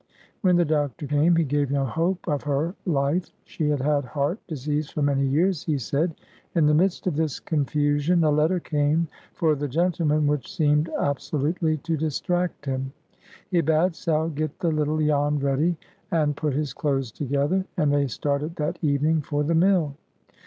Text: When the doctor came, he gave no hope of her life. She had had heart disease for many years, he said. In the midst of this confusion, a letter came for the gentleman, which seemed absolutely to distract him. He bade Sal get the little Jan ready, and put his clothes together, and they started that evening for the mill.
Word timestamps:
When 0.41 0.55
the 0.55 0.65
doctor 0.65 1.05
came, 1.05 1.35
he 1.35 1.43
gave 1.43 1.69
no 1.69 1.85
hope 1.85 2.27
of 2.27 2.41
her 2.41 2.73
life. 2.87 3.29
She 3.43 3.69
had 3.69 3.81
had 3.81 4.03
heart 4.03 4.39
disease 4.47 4.89
for 4.89 5.03
many 5.03 5.27
years, 5.27 5.63
he 5.63 5.77
said. 5.77 6.15
In 6.55 6.65
the 6.65 6.73
midst 6.73 7.05
of 7.05 7.15
this 7.15 7.39
confusion, 7.39 8.23
a 8.23 8.31
letter 8.31 8.59
came 8.59 9.07
for 9.35 9.53
the 9.53 9.67
gentleman, 9.67 10.25
which 10.25 10.51
seemed 10.51 10.89
absolutely 10.99 11.77
to 11.85 11.97
distract 11.97 12.65
him. 12.65 12.93
He 13.51 13.61
bade 13.61 13.95
Sal 13.95 14.29
get 14.29 14.57
the 14.59 14.71
little 14.71 14.97
Jan 14.97 15.37
ready, 15.37 15.77
and 16.09 16.35
put 16.35 16.55
his 16.55 16.73
clothes 16.73 17.11
together, 17.11 17.63
and 17.77 17.93
they 17.93 18.07
started 18.07 18.55
that 18.55 18.79
evening 18.81 19.21
for 19.21 19.43
the 19.43 19.53
mill. 19.53 19.93